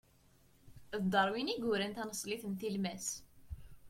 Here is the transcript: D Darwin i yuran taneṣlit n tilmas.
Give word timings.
D 1.01 1.03
Darwin 1.11 1.51
i 1.53 1.55
yuran 1.57 1.93
taneṣlit 1.95 2.43
n 2.47 2.53
tilmas. 2.59 3.07